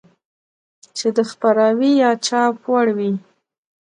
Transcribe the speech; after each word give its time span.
چې 0.97 1.07
د 1.17 1.19
خپراوي 1.29 1.91
يا 2.01 2.11
چاپ 2.27 2.55
وړ 2.69 2.87
وي. 2.97 3.11